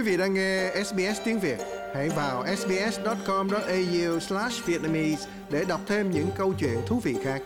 Quý 0.00 0.06
vị 0.06 0.16
đang 0.16 0.34
nghe 0.34 0.72
SBS 0.84 1.20
tiếng 1.24 1.40
Việt, 1.40 1.58
hãy 1.94 2.08
vào 2.08 2.46
sbs.com.au/vietnamese 2.56 5.28
để 5.50 5.64
đọc 5.64 5.80
thêm 5.86 6.10
những 6.10 6.26
câu 6.36 6.54
chuyện 6.60 6.78
thú 6.86 7.00
vị 7.00 7.16
khác. 7.24 7.42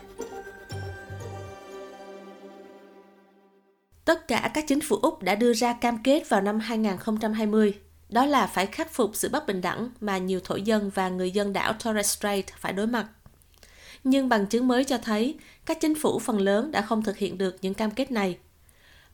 Tất 4.05 4.27
cả 4.27 4.51
các 4.53 4.65
chính 4.67 4.81
phủ 4.81 4.95
Úc 4.95 5.23
đã 5.23 5.35
đưa 5.35 5.53
ra 5.53 5.73
cam 5.73 6.03
kết 6.03 6.29
vào 6.29 6.41
năm 6.41 6.59
2020, 6.59 7.73
đó 8.09 8.25
là 8.25 8.47
phải 8.47 8.65
khắc 8.65 8.93
phục 8.93 9.11
sự 9.13 9.29
bất 9.29 9.47
bình 9.47 9.61
đẳng 9.61 9.89
mà 10.01 10.17
nhiều 10.17 10.39
thổ 10.43 10.55
dân 10.55 10.91
và 10.95 11.09
người 11.09 11.31
dân 11.31 11.53
đảo 11.53 11.73
Torres 11.73 12.17
Strait 12.17 12.45
phải 12.59 12.73
đối 12.73 12.87
mặt. 12.87 13.05
Nhưng 14.03 14.29
bằng 14.29 14.45
chứng 14.45 14.67
mới 14.67 14.83
cho 14.83 14.97
thấy 14.97 15.39
các 15.65 15.77
chính 15.81 15.95
phủ 15.95 16.19
phần 16.19 16.39
lớn 16.39 16.71
đã 16.71 16.81
không 16.81 17.03
thực 17.03 17.17
hiện 17.17 17.37
được 17.37 17.57
những 17.61 17.73
cam 17.73 17.91
kết 17.91 18.11
này. 18.11 18.37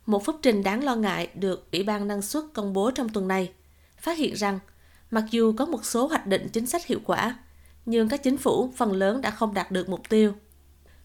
Một 0.05 0.26
phúc 0.26 0.40
trình 0.41 0.64
đáng 0.64 0.84
lo 0.84 0.96
ngại 0.96 1.30
được 1.36 1.72
Ủy 1.72 1.84
ban 1.84 2.08
năng 2.08 2.22
suất 2.22 2.44
công 2.54 2.73
bố 2.73 2.91
trong 2.91 3.10
tuần 3.10 3.28
này 3.28 3.52
phát 3.98 4.18
hiện 4.18 4.34
rằng 4.34 4.60
mặc 5.12 5.24
dù 5.32 5.54
có 5.58 5.66
một 5.66 5.86
số 5.86 6.08
hoạch 6.08 6.27
định 6.27 6.50
chính 6.54 6.66
sách 6.66 6.86
hiệu 6.86 7.00
quả, 7.05 7.40
nhưng 7.86 8.10
các 8.10 8.24
chính 8.24 8.38
phủ 8.38 8.74
phần 8.76 8.94
lớn 8.94 9.22
đã 9.22 9.32
không 9.32 9.54
đạt 9.54 9.72
được 9.72 9.90
mục 9.90 10.10
tiêu. 10.10 10.34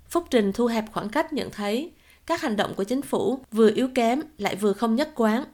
Phúc 0.08 0.24
trình 0.30 0.52
thu 0.52 0.66
hẹp 0.66 0.84
khoảng 0.92 1.08
cách 1.08 1.32
nhận 1.32 1.50
thấy 1.50 1.92
các 2.26 2.40
hành 2.40 2.56
động 2.56 2.74
của 2.74 2.84
chính 2.84 3.02
phủ 3.02 3.38
vừa 3.52 3.70
yếu 3.70 3.88
kém 3.94 4.22
lại 4.38 4.56
vừa 4.56 4.72
không 4.72 4.96
nhất 4.96 5.10
quán, 5.14 5.44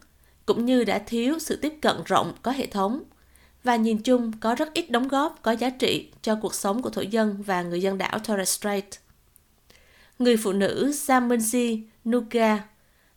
cũng 0.47 0.65
như 0.65 0.85
đã 0.85 0.99
thiếu 0.99 1.39
sự 1.39 1.57
tiếp 1.57 1.75
cận 1.83 1.97
rộng 2.05 2.33
có 2.43 2.51
hệ 2.51 2.67
thống 2.67 3.03
và 3.65 3.77
nhìn 3.77 4.03
chung 4.03 4.33
có 4.41 4.55
rất 4.55 4.75
ít 4.75 4.91
đóng 4.91 5.09
góp 5.09 5.39
có 5.43 5.53
giá 5.53 5.71
trị 5.71 6.13
cho 6.23 6.39
cuộc 6.43 6.55
sống 6.55 6.83
của 6.83 6.91
thổ 6.91 7.03
dân 7.03 7.43
và 7.43 7.63
người 7.63 7.83
dân 7.83 7.99
đảo 7.99 8.19
Torres 8.19 8.59
Strait. 8.59 8.85
Người 10.19 10.37
phụ 10.37 10.53
nữ 10.53 10.93
Zamunzi 11.07 11.83
Nuga 12.09 12.59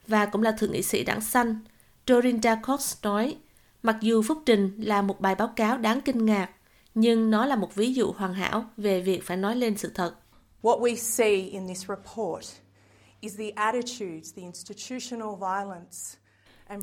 và 0.07 0.25
cũng 0.25 0.43
là 0.43 0.51
thượng 0.51 0.71
nghị 0.71 0.81
sĩ 0.81 1.03
đảng 1.03 1.21
xanh 1.21 1.59
Dorinda 2.07 2.55
Cox 2.55 2.97
nói, 3.03 3.37
mặc 3.83 3.97
dù 4.01 4.21
phúc 4.21 4.37
trình 4.45 4.71
là 4.77 5.01
một 5.01 5.21
bài 5.21 5.35
báo 5.35 5.47
cáo 5.55 5.77
đáng 5.77 6.01
kinh 6.01 6.25
ngạc, 6.25 6.49
nhưng 6.95 7.31
nó 7.31 7.45
là 7.45 7.55
một 7.55 7.75
ví 7.75 7.93
dụ 7.93 8.11
hoàn 8.11 8.33
hảo 8.33 8.65
về 8.77 9.01
việc 9.01 9.23
phải 9.23 9.37
nói 9.37 9.55
lên 9.55 9.77
sự 9.77 9.91
thật. 9.93 10.15
What 10.61 10.81
we 10.81 10.95
see 10.95 11.35
in 11.35 11.67
this 11.67 11.85
report 11.87 12.45
is 13.19 13.37
the 13.37 13.49
attitudes, 13.49 14.33
the 14.35 14.41
institutional 14.41 15.35
violence 15.39 16.25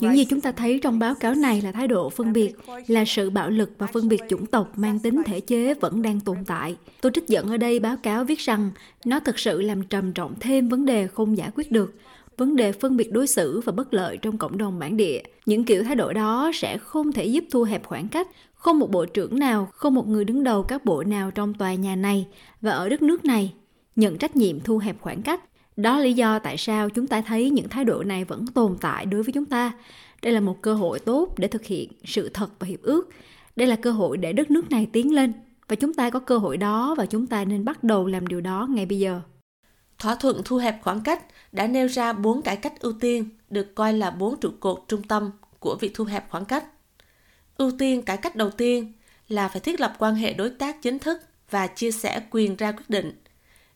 những 0.01 0.17
gì 0.17 0.25
chúng 0.25 0.41
ta 0.41 0.53
thấy 0.53 0.79
trong 0.83 0.99
báo 0.99 1.15
cáo 1.15 1.35
này 1.35 1.61
là 1.61 1.73
thái 1.73 1.89
độ 1.89 2.11
phân 2.11 2.33
biệt, 2.33 2.55
là 2.87 3.05
sự 3.07 3.31
bạo 3.31 3.51
lực 3.51 3.71
và 3.79 3.87
phân 3.87 4.09
biệt 4.09 4.23
chủng 4.29 4.47
tộc 4.47 4.79
mang 4.79 4.99
tính 4.99 5.23
thể 5.27 5.41
chế 5.41 5.75
vẫn 5.75 6.03
đang 6.03 6.21
tồn 6.21 6.37
tại. 6.47 6.77
Tôi 7.01 7.13
trích 7.15 7.29
dẫn 7.29 7.49
ở 7.51 7.57
đây 7.57 7.81
báo 7.81 7.97
cáo 7.97 8.25
viết 8.25 8.39
rằng 8.39 8.71
nó 9.05 9.21
thực 9.21 9.39
sự 9.39 9.63
làm 9.63 9.83
trầm 9.83 10.13
trọng 10.13 10.35
thêm 10.41 10.69
vấn 10.69 10.85
đề 10.85 11.07
không 11.07 11.37
giải 11.37 11.51
quyết 11.55 11.73
được, 11.73 11.95
vấn 12.37 12.57
đề 12.57 12.73
phân 12.73 12.97
biệt 12.97 13.13
đối 13.13 13.27
xử 13.27 13.61
và 13.61 13.73
bất 13.73 13.95
lợi 13.95 14.17
trong 14.17 14.39
cộng 14.39 14.59
đồng 14.59 14.79
bản 14.79 14.97
địa. 14.97 15.23
Những 15.47 15.65
kiểu 15.65 15.85
thái 15.85 15.95
độ 15.95 16.13
đó 16.13 16.51
sẽ 16.55 16.79
không 16.79 17.13
thể 17.13 17.25
giúp 17.25 17.45
thu 17.51 17.63
hẹp 17.63 17.87
khoảng 17.87 18.09
cách, 18.09 18.29
không 18.55 18.79
một 18.79 18.91
bộ 18.91 19.07
trưởng 19.07 19.39
nào, 19.39 19.69
không 19.73 19.95
một 19.95 20.09
người 20.09 20.25
đứng 20.25 20.45
đầu 20.45 20.63
các 20.63 20.85
bộ 20.85 21.03
nào 21.03 21.31
trong 21.31 21.55
tòa 21.55 21.75
nhà 21.75 21.97
này 21.97 22.27
và 22.61 22.71
ở 22.71 22.89
đất 22.89 23.03
nước 23.03 23.25
này 23.25 23.55
nhận 23.97 24.19
trách 24.19 24.37
nhiệm 24.37 24.61
thu 24.61 24.79
hẹp 24.79 24.97
khoảng 25.01 25.23
cách 25.23 25.41
đó 25.77 25.97
là 25.97 26.05
lý 26.05 26.13
do 26.13 26.39
tại 26.39 26.57
sao 26.57 26.91
chúng 26.91 27.07
ta 27.07 27.21
thấy 27.21 27.51
những 27.51 27.69
thái 27.69 27.85
độ 27.85 28.03
này 28.03 28.25
vẫn 28.25 28.47
tồn 28.47 28.77
tại 28.81 29.07
đối 29.07 29.23
với 29.23 29.33
chúng 29.33 29.45
ta. 29.45 29.73
Đây 30.23 30.33
là 30.33 30.41
một 30.41 30.63
cơ 30.63 30.75
hội 30.75 30.99
tốt 30.99 31.39
để 31.39 31.49
thực 31.49 31.65
hiện 31.65 31.93
sự 32.05 32.29
thật 32.29 32.51
và 32.59 32.67
hiệp 32.67 32.83
ước. 32.83 33.09
Đây 33.57 33.69
là 33.69 33.77
cơ 33.77 33.93
hội 33.93 34.17
để 34.17 34.33
đất 34.33 34.51
nước 34.51 34.71
này 34.71 34.87
tiến 34.93 35.15
lên 35.15 35.33
và 35.69 35.77
chúng 35.77 35.95
ta 35.95 36.11
có 36.11 36.19
cơ 36.19 36.39
hội 36.39 36.57
đó 36.57 36.95
và 36.99 37.07
chúng 37.07 37.27
ta 37.27 37.45
nên 37.45 37.65
bắt 37.65 37.85
đầu 37.85 38.07
làm 38.07 38.27
điều 38.27 38.41
đó 38.41 38.67
ngay 38.71 38.87
bây 38.87 38.99
giờ. 38.99 39.21
Thỏa 40.03 40.15
thuận 40.15 40.43
thu 40.45 40.57
hẹp 40.57 40.83
khoảng 40.83 41.01
cách 41.01 41.25
đã 41.53 41.67
nêu 41.67 41.87
ra 41.87 42.13
bốn 42.13 42.43
cải 42.43 42.57
cách 42.57 42.81
ưu 42.81 42.93
tiên 42.93 43.29
được 43.51 43.75
coi 43.75 43.93
là 43.93 44.11
bốn 44.11 44.41
trụ 44.41 44.51
cột 44.61 44.85
trung 44.89 45.03
tâm 45.03 45.31
của 45.59 45.77
việc 45.81 45.91
thu 45.95 46.05
hẹp 46.05 46.31
khoảng 46.31 46.45
cách. 46.45 46.65
Ưu 47.57 47.73
tiên 47.79 48.03
cải 48.03 48.17
cách 48.17 48.37
đầu 48.37 48.51
tiên 48.51 48.93
là 49.29 49.49
phải 49.49 49.61
thiết 49.61 49.81
lập 49.81 49.95
quan 49.99 50.15
hệ 50.15 50.33
đối 50.33 50.51
tác 50.51 50.83
chính 50.83 50.99
thức 50.99 51.23
và 51.51 51.67
chia 51.67 51.93
sẻ 51.93 52.23
quyền 52.31 52.57
ra 52.57 52.73
quyết 52.73 52.91
định 52.91 53.13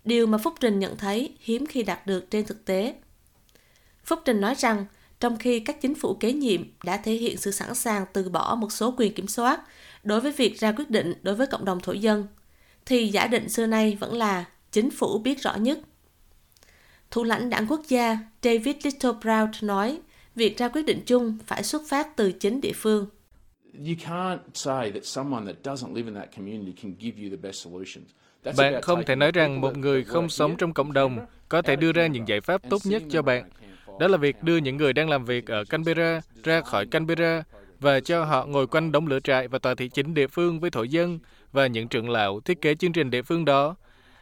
điều 0.05 0.27
mà 0.27 0.39
Phúc 0.39 0.55
Trình 0.61 0.79
nhận 0.79 0.97
thấy 0.97 1.35
hiếm 1.41 1.67
khi 1.67 1.83
đạt 1.83 2.07
được 2.07 2.31
trên 2.31 2.47
thực 2.47 2.65
tế. 2.65 2.95
Phúc 4.05 4.19
Trình 4.25 4.41
nói 4.41 4.55
rằng, 4.59 4.87
trong 5.21 5.39
khi 5.39 5.61
các 5.61 5.81
chính 5.81 5.95
phủ 5.95 6.15
kế 6.15 6.33
nhiệm 6.33 6.63
đã 6.85 6.97
thể 6.97 7.13
hiện 7.13 7.37
sự 7.37 7.51
sẵn 7.51 7.75
sàng 7.75 8.07
từ 8.13 8.29
bỏ 8.29 8.55
một 8.55 8.73
số 8.73 8.95
quyền 8.97 9.15
kiểm 9.15 9.29
soát 9.29 9.61
đối 10.05 10.21
với 10.21 10.33
việc 10.33 10.61
ra 10.61 10.73
quyết 10.73 10.91
định 10.91 11.15
đối 11.23 11.35
với 11.35 11.47
cộng 11.47 11.65
đồng 11.65 11.81
thổ 11.81 11.93
dân, 11.93 12.27
thì 12.87 13.09
giả 13.09 13.27
định 13.27 13.49
xưa 13.49 13.67
nay 13.67 13.97
vẫn 14.01 14.15
là 14.15 14.45
chính 14.73 14.91
phủ 14.91 15.19
biết 15.19 15.43
rõ 15.43 15.55
nhất. 15.55 15.79
Thủ 17.11 17.25
lãnh 17.25 17.51
đảng 17.51 17.67
quốc 17.69 17.81
gia 17.89 18.19
David 18.43 18.77
Little 18.85 19.11
Brown 19.23 19.49
nói, 19.63 19.99
việc 20.35 20.59
ra 20.59 20.69
quyết 20.69 20.87
định 20.87 21.03
chung 21.07 21.39
phải 21.47 21.63
xuất 21.63 21.83
phát 21.89 22.17
từ 22.17 22.33
chính 22.33 22.61
địa 22.61 22.73
phương. 22.75 23.07
You 23.79 23.95
can't 24.07 24.39
say 24.55 24.91
that 24.91 25.05
someone 25.05 25.45
that 25.47 25.57
doesn't 25.67 25.95
live 25.95 26.07
in 26.07 26.15
that 26.15 26.37
community 26.37 26.73
can 26.83 26.95
give 27.01 27.23
you 27.23 27.31
the 27.31 27.37
best 27.37 27.67
solutions. 27.67 28.07
Bạn 28.57 28.83
không 28.83 29.03
thể 29.07 29.17
nói 29.17 29.33
rằng 29.33 29.61
một 29.61 29.79
người 29.79 30.05
không 30.05 30.29
sống 30.29 30.57
trong 30.57 30.75
cộng 30.75 30.93
đồng 30.93 31.19
có 31.49 31.63
thể 31.63 31.77
đưa 31.77 31.93
ra 31.93 32.07
những 32.07 32.29
giải 32.29 32.41
pháp 32.41 32.63
tốt 32.71 32.79
nhất 32.85 33.03
cho 33.11 33.23
bạn. 33.23 33.51
Đó 34.01 34.09
là 34.09 34.19
việc 34.19 34.43
đưa 34.43 34.57
những 34.57 34.77
người 34.77 34.93
đang 34.93 35.11
làm 35.11 35.25
việc 35.25 35.47
ở 35.47 35.65
Canberra 35.65 36.21
ra 36.45 36.61
khỏi 36.61 36.87
Canberra 36.87 37.43
và 37.81 38.01
cho 38.01 38.25
họ 38.25 38.47
ngồi 38.47 38.67
quanh 38.67 38.93
đống 38.93 39.07
lửa 39.07 39.21
trại 39.21 39.49
và 39.49 39.59
tòa 39.59 39.75
thị 39.75 39.89
chính 39.89 40.15
địa 40.15 40.27
phương 40.27 40.61
với 40.61 40.71
thổ 40.71 40.83
dân 40.83 41.19
và 41.53 41.67
những 41.67 41.89
trưởng 41.89 42.11
lão 42.11 42.41
thiết 42.41 42.61
kế 42.61 42.75
chương 42.75 42.93
trình 42.93 43.11
địa 43.11 43.23
phương 43.23 43.45
đó. 43.45 43.77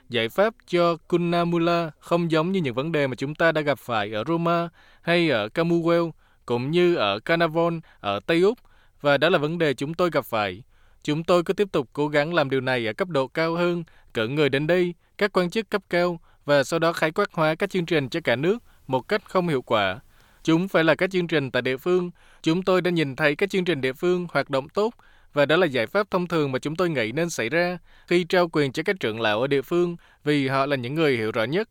Giải 0.08 0.28
pháp 0.28 0.54
cho 0.66 0.96
Kunamula 0.96 1.90
không 1.98 2.30
giống 2.30 2.52
như 2.52 2.60
những 2.60 2.74
vấn 2.74 2.92
đề 2.92 3.06
mà 3.06 3.14
chúng 3.14 3.34
ta 3.34 3.52
đã 3.52 3.60
gặp 3.60 3.78
phải 3.78 4.12
ở 4.12 4.24
Roma 4.28 4.68
hay 5.02 5.30
ở 5.30 5.48
Camuwell, 5.48 6.10
cũng 6.46 6.70
như 6.70 6.94
ở 6.94 7.18
Carnarvon 7.18 7.80
ở 8.00 8.20
Tây 8.26 8.40
Úc, 8.40 8.58
và 9.00 9.18
đó 9.18 9.28
là 9.28 9.38
vấn 9.38 9.58
đề 9.58 9.74
chúng 9.74 9.94
tôi 9.94 10.10
gặp 10.12 10.24
phải. 10.24 10.62
Chúng 11.02 11.24
tôi 11.24 11.42
cứ 11.42 11.52
tiếp 11.52 11.68
tục 11.72 11.88
cố 11.92 12.08
gắng 12.08 12.34
làm 12.34 12.50
điều 12.50 12.60
này 12.60 12.86
ở 12.86 12.92
cấp 12.92 13.08
độ 13.08 13.28
cao 13.28 13.54
hơn, 13.54 13.84
cử 14.14 14.28
người 14.28 14.48
đến 14.48 14.66
đây, 14.66 14.94
các 15.18 15.32
quan 15.32 15.50
chức 15.50 15.70
cấp 15.70 15.82
cao, 15.90 16.20
và 16.44 16.64
sau 16.64 16.78
đó 16.78 16.92
khái 16.92 17.10
quát 17.10 17.32
hóa 17.32 17.54
các 17.54 17.70
chương 17.70 17.86
trình 17.86 18.08
cho 18.08 18.20
cả 18.24 18.36
nước 18.36 18.58
một 18.86 19.08
cách 19.08 19.22
không 19.24 19.48
hiệu 19.48 19.62
quả. 19.62 20.00
Chúng 20.42 20.68
phải 20.68 20.84
là 20.84 20.94
các 20.94 21.10
chương 21.10 21.26
trình 21.26 21.50
tại 21.50 21.62
địa 21.62 21.76
phương. 21.76 22.10
Chúng 22.42 22.62
tôi 22.62 22.80
đã 22.80 22.90
nhìn 22.90 23.16
thấy 23.16 23.36
các 23.36 23.50
chương 23.50 23.64
trình 23.64 23.80
địa 23.80 23.92
phương 23.92 24.26
hoạt 24.32 24.50
động 24.50 24.68
tốt, 24.68 24.94
và 25.34 25.46
đó 25.46 25.56
là 25.56 25.66
giải 25.66 25.86
pháp 25.86 26.10
thông 26.10 26.26
thường 26.26 26.52
mà 26.52 26.58
chúng 26.58 26.76
tôi 26.76 26.90
nghĩ 26.90 27.12
nên 27.12 27.30
xảy 27.30 27.48
ra 27.48 27.78
khi 28.06 28.24
trao 28.24 28.48
quyền 28.52 28.72
cho 28.72 28.82
các 28.82 28.96
trưởng 29.00 29.20
lão 29.20 29.40
ở 29.40 29.46
địa 29.46 29.62
phương 29.62 29.96
vì 30.24 30.48
họ 30.48 30.66
là 30.66 30.76
những 30.76 30.94
người 30.94 31.16
hiểu 31.16 31.32
rõ 31.32 31.44
nhất. 31.44 31.68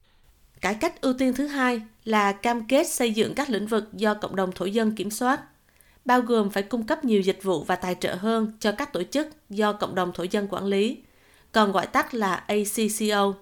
Cải 0.62 0.74
cách 0.74 1.02
ưu 1.02 1.14
tiên 1.14 1.34
thứ 1.34 1.48
hai 1.48 1.82
là 2.04 2.32
cam 2.32 2.68
kết 2.68 2.88
xây 2.88 3.12
dựng 3.12 3.36
các 3.36 3.50
lĩnh 3.50 3.68
vực 3.68 3.94
do 3.94 4.14
cộng 4.14 4.36
đồng 4.36 4.52
thổ 4.52 4.66
dân 4.66 4.96
kiểm 4.96 5.12
soát 5.12 5.40
bao 6.06 6.22
gồm 6.22 6.50
phải 6.50 6.64
cung 6.64 6.84
cấp 6.84 7.06
nhiều 7.06 7.22
dịch 7.22 7.44
vụ 7.44 7.64
và 7.64 7.76
tài 7.76 7.96
trợ 8.00 8.16
hơn 8.16 8.52
cho 8.60 8.72
các 8.72 8.94
tổ 8.94 9.04
chức 9.04 9.28
do 9.50 9.74
cộng 9.74 9.96
đồng 9.96 10.12
thổ 10.14 10.24
dân 10.24 10.48
quản 10.50 10.66
lý, 10.66 10.98
còn 11.52 11.72
gọi 11.72 11.88
tắt 11.88 12.14
là 12.14 12.36
ACCO. 12.36 13.34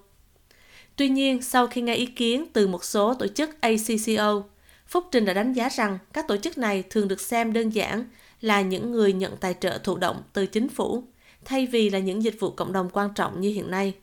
Tuy 0.96 1.08
nhiên, 1.08 1.42
sau 1.42 1.66
khi 1.66 1.80
nghe 1.80 1.94
ý 1.94 2.06
kiến 2.06 2.44
từ 2.52 2.66
một 2.66 2.84
số 2.84 3.14
tổ 3.14 3.26
chức 3.26 3.60
ACCO, 3.60 4.42
Phúc 4.86 5.04
Trình 5.12 5.24
đã 5.24 5.32
đánh 5.32 5.52
giá 5.52 5.68
rằng 5.68 5.98
các 6.12 6.28
tổ 6.28 6.36
chức 6.36 6.58
này 6.58 6.84
thường 6.90 7.08
được 7.08 7.20
xem 7.20 7.52
đơn 7.52 7.70
giản 7.70 8.04
là 8.42 8.60
những 8.60 8.92
người 8.92 9.12
nhận 9.12 9.36
tài 9.36 9.54
trợ 9.60 9.78
thụ 9.78 9.96
động 9.96 10.22
từ 10.32 10.46
chính 10.46 10.68
phủ, 10.68 11.04
thay 11.44 11.66
vì 11.66 11.90
là 11.90 11.98
những 11.98 12.22
dịch 12.22 12.40
vụ 12.40 12.50
cộng 12.50 12.72
đồng 12.72 12.90
quan 12.92 13.14
trọng 13.14 13.40
như 13.40 13.50
hiện 13.50 13.70
nay. 13.70 13.94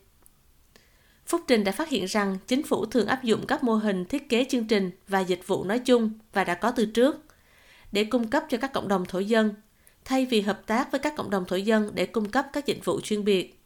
Phúc 1.26 1.40
Trình 1.46 1.64
đã 1.64 1.72
phát 1.72 1.88
hiện 1.88 2.04
rằng 2.04 2.36
chính 2.46 2.62
phủ 2.62 2.86
thường 2.86 3.06
áp 3.06 3.24
dụng 3.24 3.46
các 3.46 3.64
mô 3.64 3.74
hình 3.74 4.04
thiết 4.04 4.28
kế 4.28 4.44
chương 4.48 4.64
trình 4.64 4.90
và 5.08 5.20
dịch 5.20 5.46
vụ 5.46 5.64
nói 5.64 5.78
chung 5.78 6.10
và 6.32 6.44
đã 6.44 6.54
có 6.54 6.70
từ 6.70 6.86
trước 6.86 7.16
để 7.92 8.04
cung 8.04 8.28
cấp 8.28 8.44
cho 8.48 8.58
các 8.58 8.72
cộng 8.72 8.88
đồng 8.88 9.06
thổ 9.06 9.18
dân, 9.18 9.54
thay 10.04 10.26
vì 10.26 10.40
hợp 10.40 10.66
tác 10.66 10.92
với 10.92 10.98
các 10.98 11.16
cộng 11.16 11.30
đồng 11.30 11.44
thổ 11.44 11.56
dân 11.56 11.90
để 11.94 12.06
cung 12.06 12.30
cấp 12.30 12.46
các 12.52 12.66
dịch 12.66 12.84
vụ 12.84 13.00
chuyên 13.00 13.24
biệt. 13.24 13.60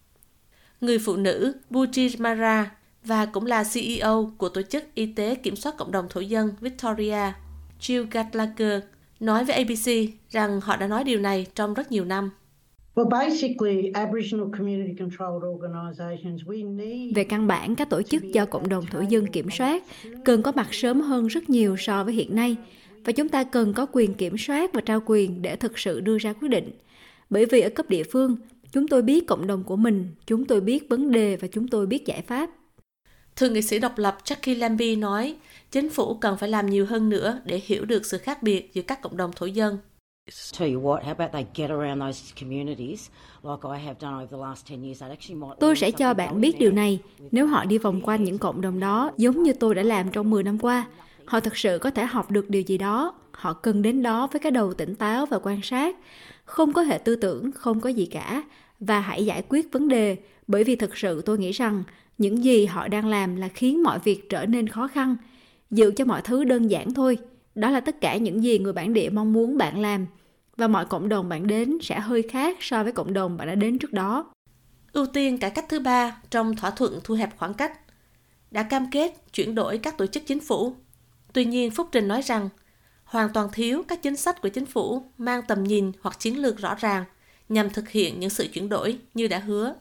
Người 0.81 0.99
phụ 0.99 1.15
nữ 1.15 1.55
Buji 1.69 2.15
Mara 2.17 2.71
và 3.03 3.25
cũng 3.25 3.45
là 3.45 3.63
CEO 3.73 4.31
của 4.37 4.49
Tổ 4.49 4.61
chức 4.61 4.83
Y 4.95 5.05
tế 5.05 5.35
Kiểm 5.35 5.55
soát 5.55 5.77
Cộng 5.77 5.91
đồng 5.91 6.09
Thổ 6.09 6.19
dân 6.19 6.53
Victoria, 6.61 7.33
Jill 7.81 8.07
Gatlaker, 8.11 8.83
nói 9.19 9.45
với 9.45 9.55
ABC 9.55 10.13
rằng 10.29 10.61
họ 10.61 10.75
đã 10.75 10.87
nói 10.87 11.03
điều 11.03 11.19
này 11.19 11.47
trong 11.55 11.73
rất 11.73 11.91
nhiều 11.91 12.05
năm. 12.05 12.31
Về 17.15 17.23
căn 17.23 17.47
bản, 17.47 17.75
các 17.75 17.89
tổ 17.89 18.01
chức 18.01 18.23
do 18.23 18.45
cộng 18.45 18.69
đồng 18.69 18.85
thổ 18.91 19.01
dân 19.01 19.27
kiểm 19.27 19.49
soát 19.51 19.83
cần 20.25 20.41
có 20.41 20.51
mặt 20.51 20.67
sớm 20.71 21.01
hơn 21.01 21.27
rất 21.27 21.49
nhiều 21.49 21.75
so 21.77 22.03
với 22.03 22.13
hiện 22.13 22.35
nay 22.35 22.55
và 23.05 23.11
chúng 23.11 23.29
ta 23.29 23.43
cần 23.43 23.73
có 23.73 23.85
quyền 23.91 24.13
kiểm 24.13 24.37
soát 24.37 24.73
và 24.73 24.81
trao 24.81 24.99
quyền 25.05 25.41
để 25.41 25.55
thực 25.55 25.79
sự 25.79 25.99
đưa 25.99 26.17
ra 26.17 26.33
quyết 26.33 26.49
định. 26.49 26.71
Bởi 27.29 27.45
vì 27.45 27.61
ở 27.61 27.69
cấp 27.69 27.89
địa 27.89 28.03
phương, 28.03 28.35
chúng 28.71 28.87
tôi 28.87 29.01
biết 29.01 29.27
cộng 29.27 29.47
đồng 29.47 29.63
của 29.63 29.75
mình, 29.75 30.07
chúng 30.27 30.45
tôi 30.45 30.61
biết 30.61 30.89
vấn 30.89 31.11
đề 31.11 31.35
và 31.35 31.47
chúng 31.47 31.67
tôi 31.67 31.87
biết 31.87 32.05
giải 32.05 32.21
pháp. 32.21 32.49
Thượng 33.35 33.53
nghị 33.53 33.61
sĩ 33.61 33.79
độc 33.79 33.97
lập 33.97 34.17
Jackie 34.23 34.59
Lambie 34.59 34.95
nói, 34.95 35.35
chính 35.71 35.89
phủ 35.89 36.13
cần 36.13 36.37
phải 36.37 36.49
làm 36.49 36.65
nhiều 36.65 36.85
hơn 36.85 37.09
nữa 37.09 37.39
để 37.45 37.61
hiểu 37.65 37.85
được 37.85 38.05
sự 38.05 38.17
khác 38.17 38.43
biệt 38.43 38.73
giữa 38.73 38.81
các 38.81 39.01
cộng 39.01 39.17
đồng 39.17 39.31
thổ 39.35 39.45
dân. 39.45 39.77
Tôi 45.59 45.75
sẽ 45.75 45.91
cho 45.91 46.13
bạn 46.13 46.41
biết 46.41 46.59
điều 46.59 46.71
này. 46.71 46.99
nếu 47.31 47.47
họ 47.47 47.65
đi 47.65 47.77
vòng 47.77 48.01
quanh 48.01 48.23
những 48.23 48.37
cộng 48.37 48.61
đồng 48.61 48.79
đó 48.79 49.11
giống 49.17 49.43
như 49.43 49.53
tôi 49.53 49.75
đã 49.75 49.83
làm 49.83 50.11
trong 50.11 50.29
10 50.29 50.43
năm 50.43 50.59
qua 50.59 50.85
họ 51.25 51.39
thực 51.39 51.57
sự 51.57 51.77
có 51.77 51.91
thể 51.91 52.05
học 52.05 52.31
được 52.31 52.49
điều 52.49 52.61
gì 52.61 52.77
đó. 52.77 53.13
Họ 53.31 53.53
cần 53.53 53.81
đến 53.81 54.03
đó 54.03 54.27
với 54.31 54.39
cái 54.39 54.51
đầu 54.51 54.73
tỉnh 54.73 54.95
táo 54.95 55.25
và 55.25 55.39
quan 55.43 55.59
sát. 55.63 55.95
Không 56.45 56.73
có 56.73 56.81
hệ 56.81 56.97
tư 56.97 57.15
tưởng 57.15 57.51
không 57.51 57.79
có 57.79 57.89
gì 57.89 58.05
cả. 58.05 58.43
Và 58.79 58.99
hãy 58.99 59.25
giải 59.25 59.43
quyết 59.49 59.71
vấn 59.71 59.87
đề 59.87 60.17
bởi 60.47 60.63
vì 60.63 60.75
thực 60.75 60.97
sự 60.97 61.21
tôi 61.21 61.37
nghĩ 61.37 61.51
rằng 61.51 61.83
những 62.17 62.43
gì 62.43 62.65
họ 62.65 62.87
đang 62.87 63.07
làm 63.07 63.35
là 63.35 63.47
khiến 63.47 63.83
mọi 63.83 63.99
việc 63.99 64.29
trở 64.29 64.45
nên 64.45 64.67
khó 64.67 64.87
khăn, 64.87 65.15
giữ 65.71 65.91
cho 65.95 66.05
mọi 66.05 66.21
thứ 66.21 66.43
đơn 66.43 66.67
giản 66.67 66.93
thôi. 66.93 67.17
Đó 67.55 67.69
là 67.69 67.79
tất 67.79 68.01
cả 68.01 68.17
những 68.17 68.43
gì 68.43 68.59
người 68.59 68.73
bản 68.73 68.93
địa 68.93 69.09
mong 69.09 69.33
muốn 69.33 69.57
bạn 69.57 69.81
làm, 69.81 70.05
và 70.57 70.67
mọi 70.67 70.85
cộng 70.85 71.09
đồng 71.09 71.29
bạn 71.29 71.47
đến 71.47 71.77
sẽ 71.81 71.99
hơi 71.99 72.21
khác 72.21 72.57
so 72.61 72.83
với 72.83 72.91
cộng 72.91 73.13
đồng 73.13 73.37
bạn 73.37 73.47
đã 73.47 73.55
đến 73.55 73.79
trước 73.79 73.93
đó. 73.93 74.31
Ưu 74.93 75.05
tiên 75.05 75.37
cải 75.37 75.49
cách 75.49 75.65
thứ 75.69 75.79
ba 75.79 76.17
trong 76.29 76.55
thỏa 76.55 76.71
thuận 76.71 76.99
thu 77.03 77.15
hẹp 77.15 77.37
khoảng 77.37 77.53
cách. 77.53 77.79
Đã 78.51 78.63
cam 78.63 78.91
kết 78.91 79.33
chuyển 79.33 79.55
đổi 79.55 79.77
các 79.77 79.97
tổ 79.97 80.07
chức 80.07 80.23
chính 80.25 80.39
phủ. 80.39 80.75
Tuy 81.33 81.45
nhiên, 81.45 81.71
phúc 81.71 81.87
trình 81.91 82.07
nói 82.07 82.21
rằng, 82.21 82.49
hoàn 83.03 83.33
toàn 83.33 83.49
thiếu 83.53 83.83
các 83.87 84.01
chính 84.01 84.15
sách 84.15 84.41
của 84.41 84.49
chính 84.49 84.65
phủ 84.65 85.03
mang 85.17 85.41
tầm 85.47 85.63
nhìn 85.63 85.91
hoặc 86.01 86.19
chiến 86.19 86.41
lược 86.41 86.57
rõ 86.57 86.75
ràng 86.75 87.03
nhằm 87.49 87.69
thực 87.69 87.89
hiện 87.89 88.19
những 88.19 88.29
sự 88.29 88.47
chuyển 88.53 88.69
đổi 88.69 88.97
như 89.13 89.27
đã 89.27 89.39
hứa. 89.39 89.73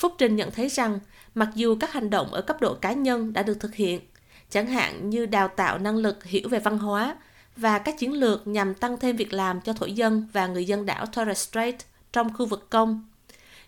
Phúc 0.00 0.14
Trình 0.18 0.36
nhận 0.36 0.50
thấy 0.50 0.68
rằng, 0.68 0.98
mặc 1.34 1.48
dù 1.54 1.76
các 1.80 1.92
hành 1.92 2.10
động 2.10 2.32
ở 2.32 2.42
cấp 2.42 2.60
độ 2.60 2.74
cá 2.74 2.92
nhân 2.92 3.32
đã 3.32 3.42
được 3.42 3.60
thực 3.60 3.74
hiện, 3.74 4.00
chẳng 4.50 4.66
hạn 4.66 5.10
như 5.10 5.26
đào 5.26 5.48
tạo 5.48 5.78
năng 5.78 5.96
lực 5.96 6.24
hiểu 6.24 6.48
về 6.48 6.58
văn 6.58 6.78
hóa 6.78 7.16
và 7.56 7.78
các 7.78 7.98
chiến 7.98 8.12
lược 8.12 8.46
nhằm 8.46 8.74
tăng 8.74 8.98
thêm 8.98 9.16
việc 9.16 9.32
làm 9.32 9.60
cho 9.60 9.72
thổ 9.72 9.86
dân 9.86 10.28
và 10.32 10.46
người 10.46 10.64
dân 10.64 10.86
đảo 10.86 11.06
Torres 11.06 11.48
Strait 11.48 11.74
trong 12.12 12.34
khu 12.34 12.46
vực 12.46 12.70
công. 12.70 13.08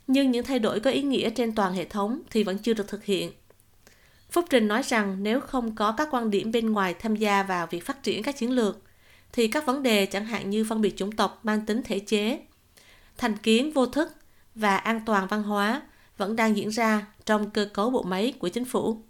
Nhưng 0.07 0.31
những 0.31 0.45
thay 0.45 0.59
đổi 0.59 0.81
có 0.81 0.91
ý 0.91 1.03
nghĩa 1.03 1.31
trên 1.31 1.55
toàn 1.55 1.75
hệ 1.75 1.85
thống 1.85 2.23
thì 2.31 2.45
vẫn 2.45 2.59
chưa 2.59 2.75
được 2.75 2.89
thực 2.89 3.05
hiện. 3.05 3.33
Phúc 4.31 4.45
Trình 4.51 4.69
nói 4.69 4.83
rằng 4.83 5.23
nếu 5.23 5.41
không 5.41 5.75
có 5.75 5.93
các 5.93 6.09
quan 6.11 6.31
điểm 6.31 6.53
bên 6.53 6.73
ngoài 6.73 6.95
tham 6.95 7.17
gia 7.17 7.43
vào 7.43 7.67
việc 7.67 7.87
phát 7.87 8.03
triển 8.03 8.23
các 8.23 8.37
chiến 8.37 8.51
lược, 8.51 8.79
thì 9.33 9.49
các 9.49 9.67
vấn 9.67 9.83
đề 9.83 10.07
chẳng 10.07 10.25
hạn 10.25 10.51
như 10.51 10.65
phân 10.65 10.81
biệt 10.81 10.97
chủng 10.97 11.13
tộc 11.13 11.41
mang 11.43 11.67
tính 11.67 11.83
thể 11.85 11.99
chế, 11.99 12.41
thành 13.19 13.37
kiến 13.37 13.73
vô 13.73 13.87
thức 13.87 14.13
và 14.55 14.77
an 14.77 15.01
toàn 15.07 15.27
văn 15.27 15.43
hóa 15.43 15.83
vẫn 16.17 16.37
đang 16.37 16.57
diễn 16.57 16.69
ra 16.69 17.07
trong 17.27 17.51
cơ 17.51 17.69
cấu 17.75 17.91
bộ 17.91 18.03
máy 18.03 18.35
của 18.39 18.49
chính 18.49 18.65
phủ. 18.65 19.03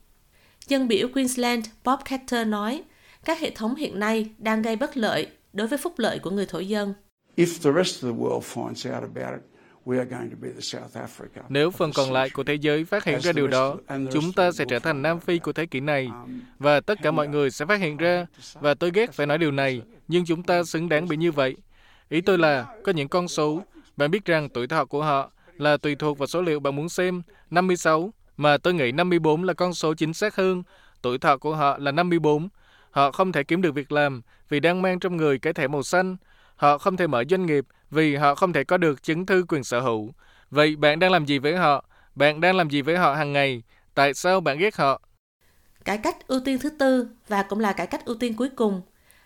Dân 0.66 0.88
biểu 0.88 1.08
Queensland 1.14 1.66
Bob 1.84 2.00
Carter 2.04 2.48
nói, 2.48 2.82
các 3.24 3.40
hệ 3.40 3.50
thống 3.50 3.74
hiện 3.74 3.98
nay 3.98 4.30
đang 4.38 4.62
gây 4.62 4.76
bất 4.76 4.96
lợi 4.96 5.26
đối 5.52 5.66
với 5.66 5.78
phúc 5.78 5.94
lợi 5.96 6.18
của 6.18 6.30
người 6.30 6.46
thổ 6.46 6.58
dân. 6.58 6.94
If 7.36 7.46
the 7.62 7.82
rest 7.82 8.04
of 8.04 8.12
the 8.12 8.18
world 8.18 8.40
finds 8.40 8.94
out 8.94 9.02
about 9.02 9.40
it, 9.40 9.52
nếu 11.48 11.70
phần 11.70 11.90
còn 11.94 12.12
lại 12.12 12.30
của 12.30 12.44
thế 12.44 12.54
giới 12.54 12.84
phát 12.84 13.04
hiện 13.04 13.20
ra 13.20 13.32
điều 13.32 13.46
đó, 13.46 13.76
chúng 14.12 14.32
ta 14.32 14.52
sẽ 14.52 14.64
trở 14.68 14.78
thành 14.78 15.02
Nam 15.02 15.20
Phi 15.20 15.38
của 15.38 15.52
thế 15.52 15.66
kỷ 15.66 15.80
này, 15.80 16.06
um, 16.06 16.40
và 16.58 16.80
tất 16.80 16.98
cả 17.02 17.10
mọi 17.10 17.28
người 17.28 17.50
sẽ 17.50 17.66
phát 17.66 17.80
hiện 17.80 17.96
ra, 17.96 18.26
và 18.54 18.74
tôi 18.74 18.90
ghét 18.94 19.12
phải 19.12 19.26
nói 19.26 19.38
điều 19.38 19.50
này, 19.50 19.82
nhưng 20.08 20.24
chúng 20.24 20.42
ta 20.42 20.64
xứng 20.64 20.88
đáng 20.88 21.08
bị 21.08 21.16
như 21.16 21.32
vậy. 21.32 21.56
Ý 22.08 22.20
tôi 22.20 22.38
là, 22.38 22.66
có 22.84 22.92
những 22.92 23.08
con 23.08 23.28
số, 23.28 23.62
bạn 23.96 24.10
biết 24.10 24.24
rằng 24.24 24.48
tuổi 24.48 24.66
thọ 24.66 24.84
của 24.84 25.02
họ 25.02 25.30
là 25.58 25.76
tùy 25.76 25.94
thuộc 25.94 26.18
vào 26.18 26.26
số 26.26 26.42
liệu 26.42 26.60
bạn 26.60 26.76
muốn 26.76 26.88
xem, 26.88 27.22
56, 27.50 28.12
mà 28.36 28.58
tôi 28.58 28.74
nghĩ 28.74 28.92
54 28.92 29.44
là 29.44 29.52
con 29.54 29.74
số 29.74 29.94
chính 29.94 30.14
xác 30.14 30.36
hơn. 30.36 30.62
Tuổi 31.02 31.18
thọ 31.18 31.36
của 31.36 31.54
họ 31.54 31.78
là 31.78 31.92
54. 31.92 32.48
Họ 32.90 33.12
không 33.12 33.32
thể 33.32 33.44
kiếm 33.44 33.62
được 33.62 33.74
việc 33.74 33.92
làm 33.92 34.22
vì 34.48 34.60
đang 34.60 34.82
mang 34.82 35.00
trong 35.00 35.16
người 35.16 35.38
cái 35.38 35.52
thẻ 35.52 35.68
màu 35.68 35.82
xanh. 35.82 36.16
Họ 36.56 36.78
không 36.78 36.96
thể 36.96 37.06
mở 37.06 37.24
doanh 37.30 37.46
nghiệp 37.46 37.64
vì 37.90 38.16
họ 38.16 38.34
không 38.34 38.52
thể 38.52 38.64
có 38.64 38.76
được 38.76 39.02
chứng 39.02 39.26
thư 39.26 39.44
quyền 39.48 39.64
sở 39.64 39.80
hữu. 39.80 40.12
Vậy 40.50 40.76
bạn 40.76 40.98
đang 40.98 41.10
làm 41.10 41.26
gì 41.26 41.38
với 41.38 41.56
họ? 41.56 41.84
Bạn 42.14 42.40
đang 42.40 42.56
làm 42.56 42.70
gì 42.70 42.82
với 42.82 42.96
họ 42.96 43.14
hàng 43.14 43.32
ngày? 43.32 43.62
Tại 43.94 44.14
sao 44.14 44.40
bạn 44.40 44.58
ghét 44.58 44.76
họ? 44.76 45.00
Cải 45.84 45.98
cách 45.98 46.28
ưu 46.28 46.40
tiên 46.44 46.58
thứ 46.58 46.70
tư 46.70 47.06
và 47.28 47.42
cũng 47.42 47.60
là 47.60 47.72
cải 47.72 47.86
cách 47.86 48.04
ưu 48.04 48.16
tiên 48.16 48.34
cuối 48.34 48.48
cùng, 48.56 48.82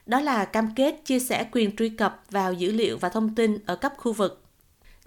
đó 0.06 0.20
là 0.20 0.44
cam 0.44 0.74
kết 0.76 0.94
chia 1.04 1.18
sẻ 1.18 1.46
quyền 1.52 1.76
truy 1.76 1.88
cập 1.88 2.22
vào 2.30 2.52
dữ 2.52 2.72
liệu 2.72 2.98
và 2.98 3.08
thông 3.08 3.34
tin 3.34 3.58
ở 3.66 3.76
cấp 3.76 3.92
khu 3.96 4.12
vực. 4.12 4.45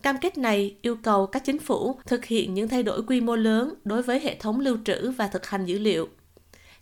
Cam 0.02 0.18
kết 0.18 0.38
này 0.38 0.76
yêu 0.82 0.96
cầu 0.96 1.28
các 1.28 1.44
chính 1.46 1.60
phủ 1.60 2.00
thực 2.06 2.26
hiện 2.26 2.54
những 2.54 2.68
thay 2.68 2.84
đổi 2.84 3.04
quy 3.08 3.22
mô 3.22 3.36
lớn 3.36 3.74
đối 3.84 4.02
với 4.02 4.20
hệ 4.20 4.36
thống 4.36 4.60
lưu 4.60 4.78
trữ 4.86 5.12
và 5.12 5.28
thực 5.28 5.46
hành 5.46 5.66
dữ 5.66 5.80
liệu, 5.80 6.08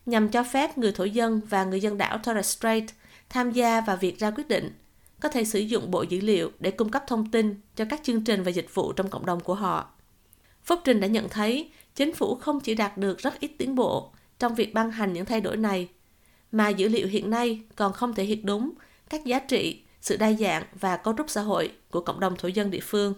nhằm 0.06 0.30
cho 0.30 0.44
phép 0.44 0.78
người 0.78 0.92
thổ 0.92 1.04
dân 1.04 1.42
và 1.50 1.64
người 1.64 1.80
dân 1.80 1.98
đảo 1.98 2.18
Torres 2.18 2.58
Strait 2.58 2.84
tham 3.30 3.52
gia 3.52 3.82
vào 3.82 3.98
việc 3.98 4.20
ra 4.20 4.32
quyết 4.32 4.48
định 4.48 4.72
có 5.20 5.30
thể 5.30 5.44
sử 5.44 5.60
dụng 5.60 5.92
bộ 5.92 6.02
dữ 6.02 6.20
liệu 6.20 6.52
để 6.60 6.72
cung 6.72 6.90
cấp 6.90 7.04
thông 7.08 7.32
tin 7.32 7.62
cho 7.76 7.86
các 7.90 8.00
chương 8.04 8.24
trình 8.24 8.44
và 8.44 8.52
dịch 8.52 8.74
vụ 8.74 8.94
trong 8.94 9.10
cộng 9.10 9.26
đồng 9.26 9.40
của 9.40 9.54
họ. 9.54 9.92
Phúc 10.64 10.80
Trình 10.84 11.00
đã 11.00 11.08
nhận 11.08 11.30
thấy 11.30 11.72
chính 11.96 12.14
phủ 12.14 12.36
không 12.36 12.60
chỉ 12.60 12.76
đạt 12.76 12.98
được 12.98 13.18
rất 13.18 13.40
ít 13.40 13.52
tiến 13.58 13.76
bộ 13.76 14.12
trong 14.40 14.56
việc 14.56 14.74
ban 14.74 14.92
hành 14.92 15.14
những 15.14 15.26
thay 15.26 15.42
đổi 15.42 15.58
này, 15.58 15.88
mà 16.52 16.70
dữ 16.70 16.90
liệu 16.90 17.08
hiện 17.08 17.30
nay 17.30 17.62
còn 17.76 17.94
không 17.94 18.14
thể 18.14 18.24
hiện 18.24 18.46
đúng 18.46 18.72
các 19.10 19.26
giá 19.26 19.40
trị, 19.40 19.82
sự 20.02 20.18
đa 20.18 20.34
dạng 20.34 20.64
và 20.80 20.98
cấu 20.98 21.14
trúc 21.18 21.30
xã 21.30 21.42
hội 21.42 21.72
của 21.92 22.02
cộng 22.02 22.20
đồng 22.20 22.36
thổ 22.36 22.48
dân 22.48 22.72
địa 22.72 22.80
phương. 22.84 23.14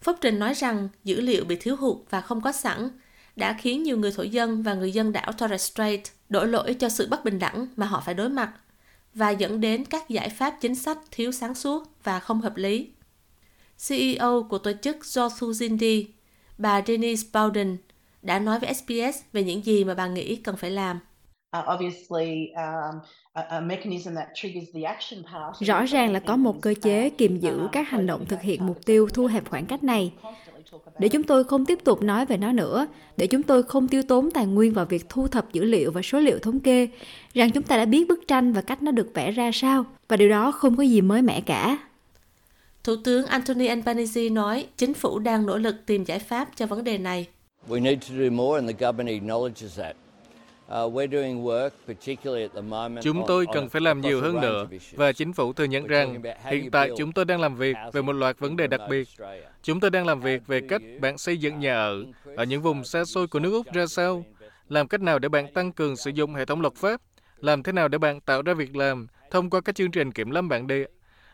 Phúc 0.00 0.16
Trình 0.20 0.38
nói 0.38 0.54
rằng 0.54 0.88
dữ 1.04 1.20
liệu 1.20 1.44
bị 1.44 1.56
thiếu 1.56 1.76
hụt 1.76 1.96
và 2.10 2.20
không 2.20 2.40
có 2.40 2.52
sẵn 2.52 2.90
đã 3.36 3.56
khiến 3.60 3.82
nhiều 3.82 3.96
người 3.96 4.12
thổ 4.12 4.22
dân 4.22 4.62
và 4.62 4.74
người 4.74 4.92
dân 4.92 5.12
đảo 5.12 5.32
Torres 5.32 5.72
Strait 5.72 6.00
đổ 6.28 6.44
lỗi 6.44 6.74
cho 6.74 6.88
sự 6.88 7.08
bất 7.08 7.24
bình 7.24 7.38
đẳng 7.38 7.66
mà 7.76 7.86
họ 7.86 8.02
phải 8.06 8.14
đối 8.14 8.28
mặt 8.28 8.52
và 9.14 9.30
dẫn 9.30 9.60
đến 9.60 9.84
các 9.84 10.08
giải 10.08 10.28
pháp 10.28 10.54
chính 10.60 10.74
sách 10.74 10.98
thiếu 11.10 11.32
sáng 11.32 11.54
suốt 11.54 12.04
và 12.04 12.20
không 12.20 12.40
hợp 12.40 12.56
lý. 12.56 12.90
CEO 13.88 14.46
của 14.50 14.58
tổ 14.58 14.72
chức 14.82 14.96
Zothu 14.96 15.50
Zindi, 15.50 16.04
bà 16.58 16.82
Denise 16.86 17.28
Bowden, 17.32 17.76
đã 18.22 18.38
nói 18.38 18.58
với 18.58 18.74
SBS 18.74 19.18
về 19.32 19.44
những 19.44 19.64
gì 19.64 19.84
mà 19.84 19.94
bà 19.94 20.06
nghĩ 20.06 20.36
cần 20.36 20.56
phải 20.56 20.70
làm. 20.70 21.00
Uh, 21.56 21.64
um, 23.50 23.68
Rõ 25.60 25.84
ràng 25.84 26.12
là 26.12 26.20
có 26.20 26.36
một 26.36 26.60
cơ 26.60 26.74
chế 26.82 27.10
kiềm 27.10 27.40
giữ 27.40 27.68
các 27.72 27.88
hành 27.88 28.06
động 28.06 28.26
thực 28.26 28.40
hiện 28.40 28.66
mục 28.66 28.86
tiêu 28.86 29.08
thu 29.14 29.26
hẹp 29.26 29.50
khoảng 29.50 29.66
cách 29.66 29.84
này 29.84 30.12
để 30.98 31.08
chúng 31.08 31.22
tôi 31.22 31.44
không 31.44 31.66
tiếp 31.66 31.78
tục 31.84 32.02
nói 32.02 32.26
về 32.26 32.36
nó 32.36 32.52
nữa, 32.52 32.86
để 33.16 33.26
chúng 33.26 33.42
tôi 33.42 33.62
không 33.62 33.88
tiêu 33.88 34.02
tốn 34.02 34.30
tài 34.30 34.46
nguyên 34.46 34.72
vào 34.72 34.84
việc 34.84 35.08
thu 35.08 35.28
thập 35.28 35.52
dữ 35.52 35.64
liệu 35.64 35.90
và 35.90 36.02
số 36.02 36.20
liệu 36.20 36.38
thống 36.38 36.60
kê, 36.60 36.88
rằng 37.34 37.50
chúng 37.50 37.62
ta 37.62 37.76
đã 37.76 37.84
biết 37.84 38.08
bức 38.08 38.28
tranh 38.28 38.52
và 38.52 38.60
cách 38.60 38.82
nó 38.82 38.92
được 38.92 39.14
vẽ 39.14 39.30
ra 39.30 39.50
sao, 39.52 39.84
và 40.08 40.16
điều 40.16 40.28
đó 40.28 40.52
không 40.52 40.76
có 40.76 40.82
gì 40.82 41.00
mới 41.00 41.22
mẻ 41.22 41.40
cả. 41.40 41.78
Thủ 42.84 42.96
tướng 43.04 43.26
Anthony 43.26 43.66
Albanese 43.66 44.28
nói 44.28 44.66
chính 44.76 44.94
phủ 44.94 45.18
đang 45.18 45.46
nỗ 45.46 45.58
lực 45.58 45.76
tìm 45.86 46.04
giải 46.04 46.18
pháp 46.18 46.48
cho 46.56 46.66
vấn 46.66 46.84
đề 46.84 46.98
này. 46.98 47.26
We 47.68 47.82
need 47.82 47.98
to 48.08 48.14
do 48.18 48.30
more 48.30 48.60
and 48.60 48.70
the 48.70 48.86
government 48.86 49.22
acknowledges 49.22 49.82
that. 49.82 49.96
Chúng 53.02 53.24
tôi 53.26 53.46
cần 53.52 53.68
phải 53.68 53.80
làm 53.80 54.00
nhiều 54.00 54.20
hơn 54.20 54.40
nữa 54.40 54.66
và 54.92 55.12
chính 55.12 55.32
phủ 55.32 55.52
thừa 55.52 55.64
nhận 55.64 55.86
rằng 55.86 56.22
hiện 56.44 56.70
tại 56.70 56.90
chúng 56.96 57.12
tôi 57.12 57.24
đang 57.24 57.40
làm 57.40 57.56
việc 57.56 57.76
về 57.92 58.02
một 58.02 58.12
loạt 58.12 58.38
vấn 58.38 58.56
đề 58.56 58.66
đặc 58.66 58.80
biệt. 58.90 59.08
Chúng 59.62 59.80
tôi 59.80 59.90
đang 59.90 60.06
làm 60.06 60.20
việc 60.20 60.46
về 60.46 60.60
cách 60.68 60.82
bạn 61.00 61.18
xây 61.18 61.36
dựng 61.36 61.60
nhà 61.60 61.74
ở 61.74 62.04
ở 62.36 62.44
những 62.44 62.62
vùng 62.62 62.84
xa 62.84 63.04
xôi 63.04 63.26
của 63.26 63.40
nước 63.40 63.52
Úc 63.52 63.72
ra 63.72 63.86
sao, 63.86 64.24
làm 64.68 64.88
cách 64.88 65.00
nào 65.00 65.18
để 65.18 65.28
bạn 65.28 65.52
tăng 65.54 65.72
cường 65.72 65.96
sử 65.96 66.10
dụng 66.10 66.34
hệ 66.34 66.44
thống 66.44 66.60
luật 66.60 66.74
pháp, 66.74 67.00
làm 67.36 67.62
thế 67.62 67.72
nào 67.72 67.88
để 67.88 67.98
bạn 67.98 68.20
tạo 68.20 68.42
ra 68.42 68.54
việc 68.54 68.76
làm 68.76 69.06
thông 69.30 69.50
qua 69.50 69.60
các 69.60 69.74
chương 69.74 69.90
trình 69.90 70.12
kiểm 70.12 70.30
lâm 70.30 70.48
bản 70.48 70.66
địa, 70.66 70.86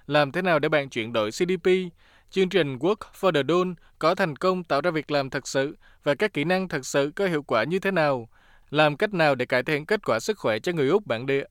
làm 0.06 0.32
thế 0.32 0.42
nào 0.42 0.58
để 0.58 0.68
bạn 0.68 0.88
chuyển 0.88 1.12
đổi 1.12 1.30
GDP, 1.30 1.70
chương 2.30 2.48
trình 2.48 2.78
Work 2.78 2.96
for 3.20 3.32
the 3.32 3.42
Dole 3.48 3.70
có 3.98 4.14
thành 4.14 4.36
công 4.36 4.64
tạo 4.64 4.80
ra 4.80 4.90
việc 4.90 5.10
làm 5.10 5.30
thật 5.30 5.48
sự 5.48 5.76
và 6.04 6.14
các 6.14 6.32
kỹ 6.32 6.44
năng 6.44 6.68
thật 6.68 6.86
sự 6.86 7.12
có 7.16 7.26
hiệu 7.26 7.42
quả 7.42 7.64
như 7.64 7.78
thế 7.78 7.90
nào, 7.90 8.28
làm 8.74 8.96
cách 8.96 9.14
nào 9.14 9.34
để 9.34 9.46
cải 9.46 9.62
thiện 9.62 9.86
kết 9.86 10.00
quả 10.04 10.20
sức 10.20 10.38
khỏe 10.38 10.58
cho 10.58 10.72
người 10.72 10.88
Úc 10.88 11.06
bản 11.06 11.26
địa. 11.26 11.44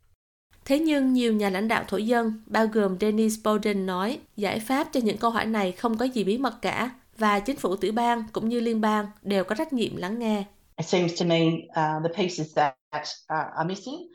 Thế 0.65 0.79
nhưng 0.79 1.13
nhiều 1.13 1.33
nhà 1.33 1.49
lãnh 1.49 1.67
đạo 1.67 1.83
thổ 1.87 1.97
dân, 1.97 2.33
bao 2.45 2.67
gồm 2.67 2.97
Dennis 3.01 3.39
Bowden 3.43 3.85
nói, 3.85 4.19
giải 4.37 4.59
pháp 4.59 4.87
cho 4.93 4.99
những 5.03 5.17
câu 5.17 5.31
hỏi 5.31 5.45
này 5.45 5.71
không 5.71 5.97
có 5.97 6.05
gì 6.05 6.23
bí 6.23 6.37
mật 6.37 6.61
cả 6.61 6.91
và 7.17 7.39
chính 7.39 7.57
phủ 7.57 7.75
tiểu 7.75 7.91
bang 7.91 8.23
cũng 8.33 8.49
như 8.49 8.59
liên 8.59 8.81
bang 8.81 9.05
đều 9.21 9.43
có 9.43 9.55
trách 9.55 9.73
nhiệm 9.73 9.95
lắng 9.95 10.19
nghe. 10.19 10.43
It 10.77 10.87
seems 10.87 11.21
to 11.21 11.25
me 11.25 11.41
uh, 11.45 12.03
the 12.03 12.23
pieces 12.23 12.55
that 12.55 12.75
uh, 13.33 13.55
are 13.55 13.67
missing 13.67 14.09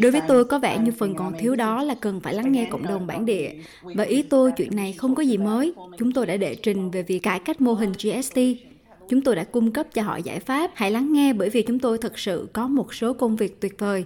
Đối 0.00 0.12
với 0.12 0.20
tôi 0.28 0.44
có 0.44 0.58
vẻ 0.58 0.78
như 0.78 0.92
phần 0.98 1.14
còn 1.14 1.32
thiếu 1.38 1.56
đó 1.56 1.82
là 1.82 1.94
cần 2.00 2.20
phải 2.20 2.34
lắng 2.34 2.52
nghe 2.52 2.68
cộng 2.70 2.86
đồng 2.86 3.06
bản 3.06 3.24
địa. 3.24 3.52
Và 3.82 4.04
ý 4.04 4.22
tôi 4.22 4.52
chuyện 4.56 4.76
này 4.76 4.92
không 4.92 5.14
có 5.14 5.22
gì 5.22 5.36
mới. 5.36 5.72
Chúng 5.98 6.12
tôi 6.12 6.26
đã 6.26 6.36
đệ 6.36 6.54
trình 6.54 6.90
về 6.90 7.02
việc 7.02 7.18
cải 7.18 7.38
cách 7.38 7.60
mô 7.60 7.72
hình 7.72 7.92
GST 7.92 8.38
Chúng 9.08 9.22
tôi 9.22 9.36
đã 9.36 9.44
cung 9.44 9.72
cấp 9.72 9.86
cho 9.94 10.02
họ 10.02 10.16
giải 10.16 10.40
pháp. 10.40 10.70
Hãy 10.74 10.90
lắng 10.90 11.12
nghe 11.12 11.32
bởi 11.32 11.50
vì 11.50 11.62
chúng 11.62 11.78
tôi 11.78 11.98
thực 11.98 12.18
sự 12.18 12.48
có 12.52 12.68
một 12.68 12.94
số 12.94 13.12
công 13.12 13.36
việc 13.36 13.60
tuyệt 13.60 13.78
vời. 13.78 14.04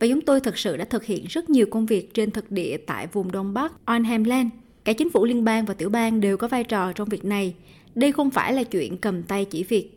Và 0.00 0.06
chúng 0.06 0.20
tôi 0.20 0.40
thực 0.40 0.58
sự 0.58 0.76
đã 0.76 0.84
thực 0.84 1.04
hiện 1.04 1.24
rất 1.28 1.50
nhiều 1.50 1.66
công 1.70 1.86
việc 1.86 2.14
trên 2.14 2.30
thực 2.30 2.50
địa 2.50 2.76
tại 2.86 3.06
vùng 3.06 3.32
Đông 3.32 3.54
Bắc, 3.54 3.72
Arnhem 3.84 4.24
Land. 4.24 4.48
Cả 4.84 4.92
chính 4.92 5.10
phủ 5.10 5.24
liên 5.24 5.44
bang 5.44 5.64
và 5.64 5.74
tiểu 5.74 5.88
bang 5.88 6.20
đều 6.20 6.36
có 6.36 6.48
vai 6.48 6.64
trò 6.64 6.92
trong 6.92 7.08
việc 7.08 7.24
này. 7.24 7.54
Đây 7.94 8.12
không 8.12 8.30
phải 8.30 8.52
là 8.52 8.62
chuyện 8.62 8.96
cầm 8.96 9.22
tay 9.22 9.44
chỉ 9.44 9.64
việc. 9.64 9.90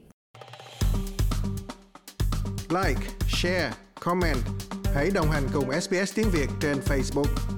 Like, 2.69 3.01
share, 3.29 3.71
comment. 3.99 4.37
Hãy 4.95 5.09
đồng 5.13 5.27
hành 5.31 5.43
cùng 5.53 5.71
SBS 5.81 6.15
tiếng 6.15 6.27
Việt 6.33 6.47
trên 6.61 6.77
Facebook. 6.77 7.56